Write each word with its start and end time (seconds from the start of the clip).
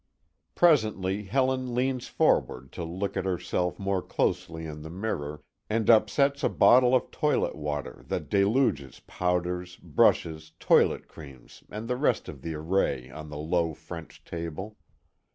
Presently, 0.55 1.25
Helen 1.25 1.75
leans 1.75 2.07
forward 2.07 2.71
to 2.71 2.83
look 2.83 3.15
at 3.15 3.25
herself 3.25 3.77
more 3.77 4.01
closely 4.01 4.65
in 4.65 4.81
the 4.81 4.89
mirror, 4.89 5.43
and 5.69 5.91
upsets 5.91 6.43
a 6.43 6.49
bottle 6.49 6.95
of 6.95 7.11
toilet 7.11 7.53
water 7.55 8.03
that 8.07 8.27
deluges 8.27 9.01
powders, 9.01 9.75
brushes, 9.75 10.53
toilet 10.59 11.07
creams 11.07 11.63
and 11.69 11.87
the 11.87 11.97
rest 11.97 12.27
of 12.27 12.41
the 12.41 12.55
array 12.55 13.11
on 13.11 13.29
the 13.29 13.37
low, 13.37 13.75
French 13.75 14.23
table. 14.23 14.75